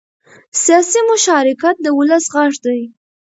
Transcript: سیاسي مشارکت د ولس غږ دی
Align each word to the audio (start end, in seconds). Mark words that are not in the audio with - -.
سیاسي 0.63 0.99
مشارکت 1.11 1.75
د 1.81 1.87
ولس 1.97 2.25
غږ 2.35 2.53
دی 2.65 2.81